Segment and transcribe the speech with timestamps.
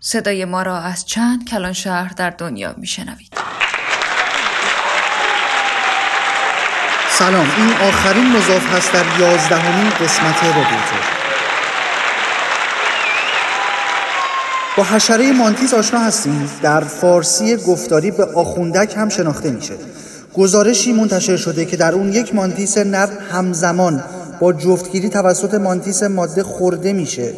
[0.00, 3.32] صدای ما را از چند کلان شهر در دنیا میشنوید.
[7.10, 11.00] سلام این آخرین مضاف هست در یازدهمین قسمت رادیوتور
[14.76, 16.50] با حشره مانتیز آشنا هستیم.
[16.62, 19.74] در فارسی گفتاری به آخوندک هم شناخته میشه.
[20.34, 24.04] گزارشی منتشر شده که در اون یک مانتیس نر همزمان
[24.40, 27.34] با جفتگیری توسط مانتیس ماده خورده میشه.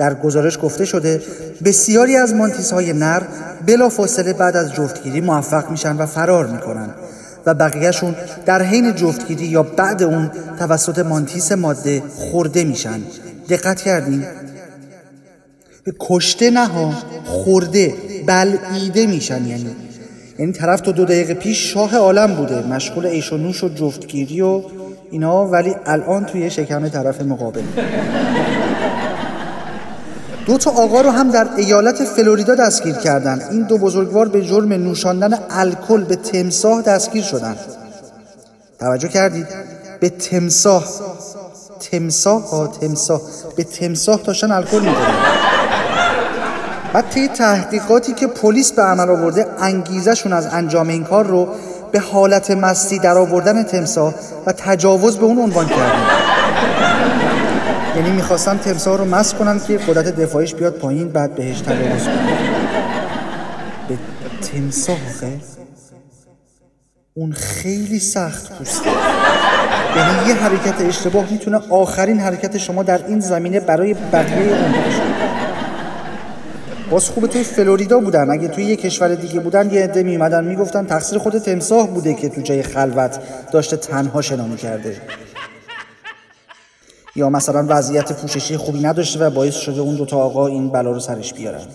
[0.00, 1.22] در گزارش گفته شده
[1.64, 3.22] بسیاری از مانتیس های نر
[3.66, 6.90] بلا فاصله بعد از جفتگیری موفق میشن و فرار می‌کنن
[7.46, 8.14] و بقیهشون
[8.46, 13.00] در حین جفتگیری یا بعد اون توسط مانتیس ماده خورده میشن.
[13.48, 14.24] دقت کردین؟
[16.00, 16.94] کشته نه ها
[17.24, 17.94] خورده
[18.26, 19.76] بلعیده میشن یعنی.
[20.38, 24.40] یعنی طرف تو دو دقیقه پیش شاه عالم بوده مشغول عیش و نوش و جفتگیری
[24.40, 24.62] و
[25.10, 27.62] اینا ولی الان توی شکم طرف مقابل.
[30.50, 33.42] دو تا آقا رو هم در ایالت فلوریدا دستگیر کردن.
[33.50, 37.56] این دو بزرگوار به جرم نوشاندن الکل به تمساه دستگیر شدن.
[38.80, 39.46] توجه کردید؟
[40.00, 40.84] به تمساه
[41.90, 43.20] تمساه ها تمساه
[43.56, 45.14] به تمساه داشتن الکل می‌دادن.
[46.92, 51.48] بعد طی تحقیقاتی که پلیس به عمل آورده انگیزشون از انجام این کار رو
[51.92, 54.14] به حالت مستی در آوردن تمساه
[54.46, 56.19] و تجاوز به اون عنوان کردن.
[57.96, 62.28] یعنی می‌خواستن تمساه رو مست کنن که قدرت دفاعیش بیاد پایین بعد بهش تجاوز کنن.
[63.88, 63.98] به
[64.42, 64.96] تمساه
[67.14, 68.90] اون خیلی سخت پوسته.
[69.96, 75.02] یعنی یه حرکت اشتباه می‌تونه آخرین حرکت شما در این زمینه برای بقیه اون باشه.
[76.90, 78.30] باز خوبه توی فلوریدا بودن.
[78.30, 82.28] اگه توی یه کشور دیگه بودن یه عده میومدن می‌گفتن تقصیر خود تمساه بوده که
[82.28, 83.18] تو جای خلوت
[83.52, 84.96] داشته تنها شنا کرده
[87.16, 91.00] یا مثلا وضعیت پوششی خوبی نداشته و باعث شده اون دوتا آقا این بلا رو
[91.00, 91.66] سرش بیارن.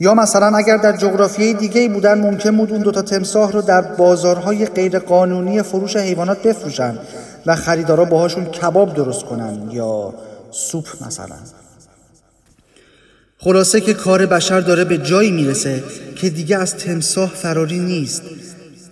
[0.00, 4.66] یا مثلا اگر در جغرافیای دیگه بودن ممکن بود اون دوتا تمساه رو در بازارهای
[4.66, 6.98] غیرقانونی فروش حیوانات بفروشن
[7.46, 10.14] و خریدارا باهاشون کباب درست کنن یا
[10.50, 11.36] سوپ مثلا.
[13.38, 15.82] خلاصه که کار بشر داره به جایی می‌رسه
[16.16, 18.22] که دیگه از تمساه فراری نیست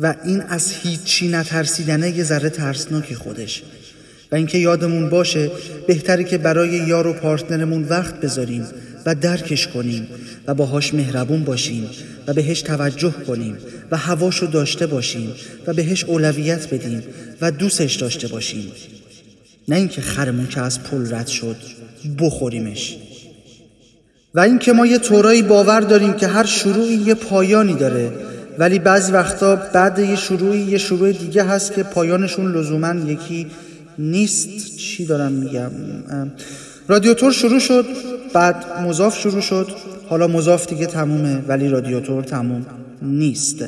[0.01, 3.63] و این از هیچی نترسیدنه یه ذره ترسناکی خودش
[4.33, 5.51] و اینکه یادمون باشه
[5.87, 8.67] بهتره که برای یار و پارتنرمون وقت بذاریم
[9.07, 10.07] و درکش کنیم
[10.47, 11.91] و باهاش مهربون باشیم
[12.27, 13.57] و بهش توجه کنیم
[13.91, 15.33] و هواشو داشته باشیم
[15.67, 17.03] و بهش اولویت بدیم
[17.41, 18.73] و دوستش داشته باشیم.
[19.69, 21.57] نه اینکه خرمون که از پول رد شد
[22.19, 22.97] بخوریمش.
[24.35, 28.13] و اینکه ما یه طورایی باور داریم که هر شروعی یه پایانی داره
[28.59, 33.47] ولی بعضی وقتا بعد یه شروعی یه شروع دیگه هست که پایانشون لزوما یکی
[34.01, 35.71] نیست چی دارم میگم.
[36.89, 37.87] رادیاتور شروع شد
[38.33, 39.69] بعد مضاف شروع شد.
[40.09, 42.67] حالا مضاف دیگه تمومه ولی رادیاتور تموم
[43.03, 43.65] نیست.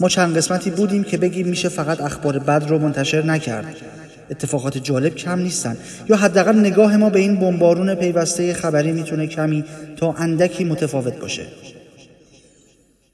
[0.00, 3.76] ما چند قسمتی بودیم که بگیم میشه فقط اخبار بد رو منتشر نکرد.
[4.30, 5.76] اتفاقات جالب کم نیستن.
[6.08, 9.64] یا حداقل نگاه ما به این بمبارون پیوسته خبری می‌تونه کمی
[9.96, 11.46] تا اندکی متفاوت باشه.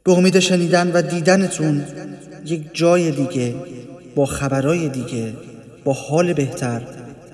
[0.05, 1.85] به امید شنیدن و دیدنتون
[2.47, 3.55] یک جای دیگه
[4.15, 5.33] با خبرای دیگه
[5.93, 6.83] حال بهتر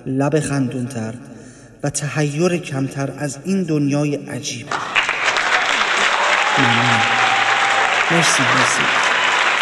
[0.06, 1.14] لب خندونتر
[1.82, 4.66] و تحیر کمتر از این دنیای عجیب.
[8.10, 8.82] مرسی مرسی.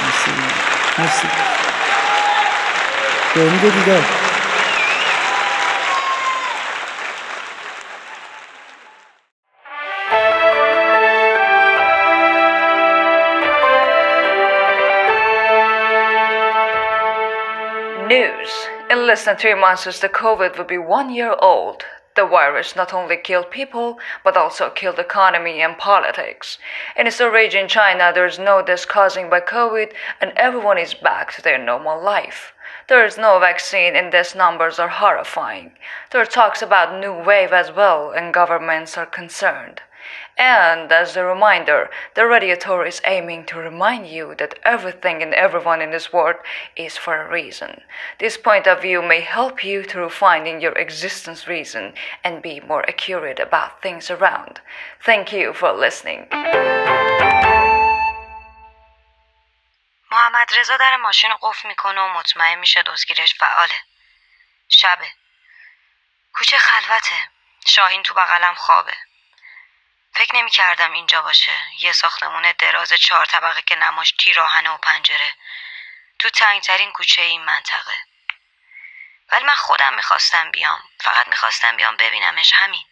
[0.03, 0.31] مرسی
[0.99, 1.29] مرسی.
[3.35, 4.22] به امید
[18.93, 21.87] In less than three months, the COVID will be one year old.
[22.15, 26.59] The virus not only killed people, but also killed economy and politics.
[26.95, 31.33] In its origin, China, there is no death caused by COVID, and everyone is back
[31.33, 32.53] to their normal life.
[32.87, 35.73] There is no vaccine, and death numbers are horrifying.
[36.11, 39.81] There are talks about new wave as well, and governments are concerned.
[40.38, 45.82] And as a reminder, the radiator is aiming to remind you that everything and everyone
[45.82, 46.36] in this world
[46.76, 47.82] is for a reason.
[48.20, 51.94] This point of view may help you through finding your existence reason
[52.24, 54.62] and be more accurate about things around.
[55.04, 56.28] Thank you for listening.
[60.12, 63.82] محمد رضا در ماشین قفل میکنه و مطمئن میشه دزگیرش فعاله
[64.70, 65.08] شبه
[66.34, 67.16] کوچه خلوته
[67.66, 68.94] شاهین تو بغلم خوابه
[70.15, 71.53] فکر نمی کردم اینجا باشه.
[71.79, 75.35] یه ساختمون دراز چهار طبقه که نماش تیراهنه و پنجره.
[76.19, 77.97] تو تنگترین کوچه این منطقه.
[79.33, 80.83] ولی من خودم می‌خواستم بیام.
[81.01, 82.53] فقط می‌خواستم بیام ببینمش.
[82.55, 82.87] همین.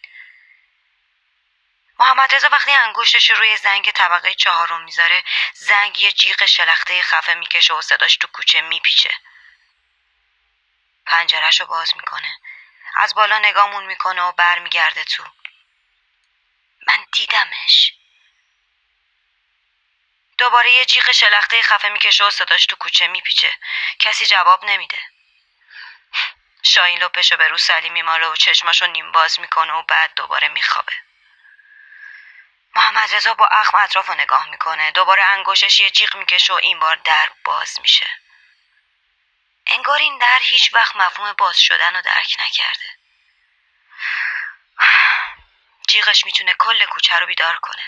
[1.99, 7.73] محمد رضا وقتی انگشتش روی زنگ طبقه چهارم می‌ذاره زنگ یه جیغ شلخته خفه می‌کشه
[7.73, 9.13] و صداش تو کوچه میپیچه.
[11.05, 12.37] پنجرش رو باز می‌کنه.
[12.95, 15.23] از بالا نگامون می‌کنه و برمیگرده تو.
[16.87, 17.93] من دیدمش.
[20.37, 23.57] دوباره یه جیغ شلخته خفه می‌کشه و صداش تو کوچه میپیچه.
[23.99, 24.99] کسی جواب نمیده.
[26.63, 30.93] شاین لپشو به رو سلی میماله و چشماشو نیم باز می‌کنه و بعد دوباره میخوابه.
[32.75, 34.91] محمد رضا با اخم اطراف رو نگاه می‌کنه.
[34.91, 38.09] دوباره انگوشش یه جیغ می‌کشه و این بار در باز میشه.
[39.67, 43.00] انگار این در هیچ وقت مفهوم باز شدن رو درک نکرده.
[45.91, 47.83] جیغش می‌تونه کل کوچه رو بیدار کنه.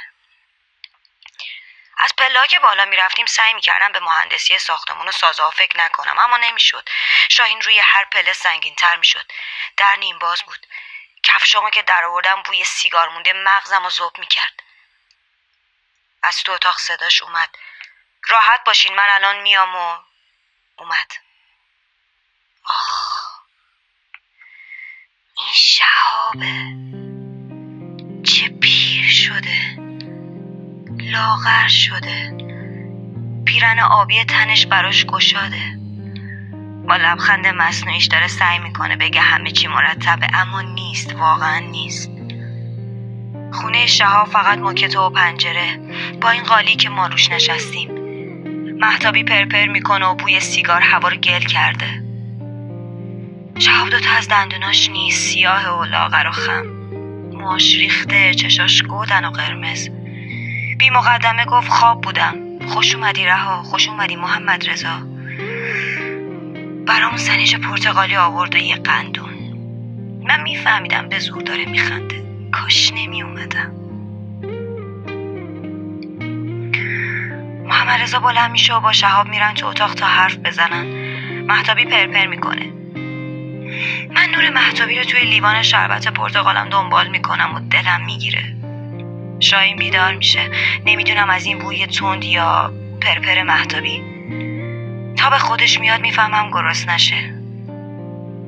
[1.97, 6.37] از پلا که بالا می‌رفتیم سعی می‌کردم به مهندسی ساختمون و سازها فکر نکنم اما
[6.37, 6.89] نمی‌شد.
[7.29, 9.31] شاهین روی هر پله سنگین تر می‌شد.
[9.77, 10.67] در نیم باز بود.
[11.23, 14.63] کفشامو که در آوردم بوی سیگار مونده مغزم رو زوب می‌کرد.
[16.23, 17.57] از تو اتاق صداش اومد.
[18.27, 19.99] راحت باشین من الان میام و
[20.77, 21.11] اومد.
[22.63, 23.39] آخ.
[25.37, 27.02] این شهابه
[29.33, 29.83] شده.
[31.11, 32.33] لاغر شده.
[33.45, 35.79] پیرن آبی تنش براش گشاده.
[36.87, 42.09] با لبخند مصنوعیش داره سعی می‌کنه بگه همه چی مرتبه اما نیست واقعا نیست.
[43.51, 45.79] خونه شهاب فقط موکت و پنجره.
[46.21, 47.91] با این قالی که ما روش نشستیم.
[48.79, 52.03] محتابی پرپر می‌کنه و بوی سیگار هوا رو گل کرده.
[53.59, 56.82] شهاب دوتا از دندوناش نیست سیاه و لاغر و خم.
[57.43, 59.89] موش ریخته چشاش گودن و قرمز.
[60.79, 62.35] بی مقدمه گفت خواب بودم.
[62.67, 64.99] خوش اومدی رها خوش اومدی محمد رضا.
[66.87, 69.33] برام سنیج پرتغالی آورد و یه قندون.
[70.27, 72.23] من میفهمیدم به زور داره میخنده.
[72.51, 73.71] کاش نمی اومدم
[77.65, 80.85] محمد رضا بلند میشه و با شهاب میرن تو اتاق تا حرف بزنن.
[81.41, 82.82] محتابی پرپر می‌کنه.
[84.09, 88.43] من نور محتابی رو توی لیوان شربت پرتغالم دنبال می‌کنم و دلم می‌گیره.
[89.39, 90.49] شاین بیدار میشه.
[90.85, 94.01] نمی‌دونم از این بوی تند یا پرپر محتابی
[95.17, 97.33] تا به خودش میاد می‌فهمم گرست نشه.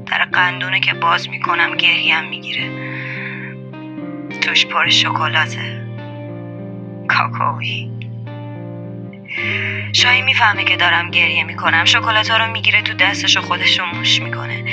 [0.05, 2.69] در قندونه که باز می‌کنم گریم می‌گیره.
[4.41, 5.85] توش پر شکلاته.
[7.07, 8.04] کاکاوی.
[9.93, 11.85] شاهی می‌فهمه که دارم گریه می‌کنم.
[11.85, 14.63] شکلات رو می‌گیره تو دستش و خودش رو موش می‌کنه.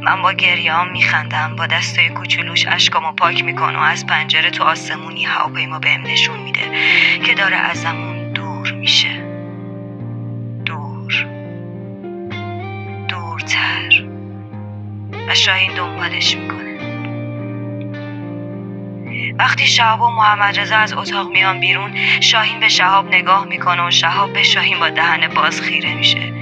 [0.00, 1.56] من با گریه میخندم.
[1.56, 6.70] با دستای کوچولوش اشکامو پاک می‌کنه و از پنجره تو آسمونی هواپیما بهم نشون میده
[7.24, 9.24] که داره ازمون دور میشه.
[10.64, 11.26] دور.
[13.08, 14.04] دورتر.
[15.28, 16.71] و شاهین دنبالش می‌کنه.
[19.38, 23.90] وقتی شهاب و محمد رضا از اتاق میان بیرون شاهین به شهاب نگاه می‌کنه و
[23.90, 26.32] شهاب به شاهین با دهن باز خیره میشه.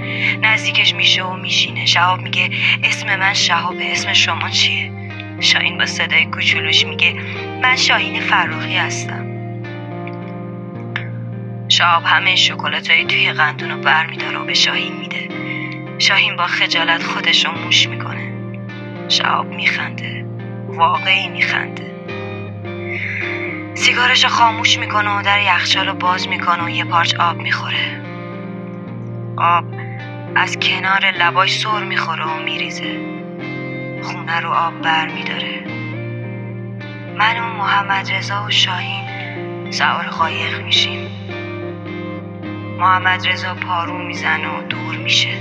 [0.43, 1.87] نزدیکش میشه و میشینه.
[1.87, 2.51] شهاب میگه
[2.85, 4.93] اسم من شهاب اسم شما چیه؟
[5.41, 7.15] شاهین با صدای کوچولوش میگه
[7.63, 9.27] من شاهین فروخی هستم.
[11.69, 15.29] شهاب همه شکلاتایی توی قندون رو بر میداره و به شاهین میده.
[15.99, 18.33] شاهین با خجالت خودش رو موش می‌کنه.
[19.09, 20.25] شهاب میخنده.
[20.69, 22.00] واقعی میخنده.
[23.81, 28.03] سیگارش خاموش می‌کنه و در یخچال رو باز می‌کنه و یه پارچ آب می‌خوره.
[29.37, 29.65] آب
[30.35, 33.01] از کنار لباش سر می‌خوره و میریزه.
[34.03, 35.65] خونه رو آب بر میداره.
[37.19, 39.05] من و محمد رضا و شاهین
[39.71, 41.11] سوار قایق میشیم.
[42.79, 45.39] محمد رضا پارو می‌زنه و دور میشه.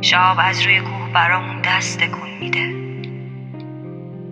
[0.00, 2.85] شهاب از روی کوه برامون دست تکون میده.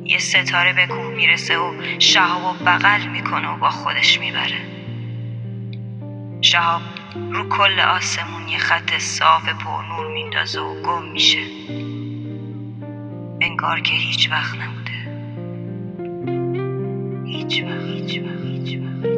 [0.04, 4.60] یه ستاره به کوه می‌رسه و شهاب و بغل می‌کنه و با خودش می‌بره.
[6.40, 6.82] شهاب
[7.32, 11.42] رو کل آسمون یه خط صاف پر نور میندازه و گم میشه.
[13.40, 14.94] انگار که هیچ وقت نبوده.
[17.26, 19.13] هیچ وقت هیچ وقت هیچ وقت.